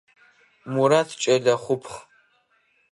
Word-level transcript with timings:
Мурат 0.73 1.09
кӏэлэ 1.21 1.53
хъупхъ. 1.63 1.97